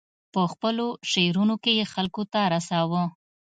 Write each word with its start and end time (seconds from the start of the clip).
په 0.33 0.41
خپلو 0.51 0.87
شعرونو 1.11 1.55
کې 1.63 1.71
یې 1.79 1.85
خلکو 1.93 2.21
ته 2.33 2.39
رساوه. 2.53 3.03